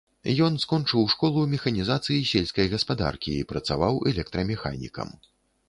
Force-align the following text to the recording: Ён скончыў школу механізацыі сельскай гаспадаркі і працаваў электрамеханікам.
Ён 0.45 0.53
скончыў 0.61 1.03
школу 1.13 1.43
механізацыі 1.51 2.25
сельскай 2.31 2.67
гаспадаркі 2.73 3.37
і 3.37 3.47
працаваў 3.55 4.03
электрамеханікам. 4.15 5.17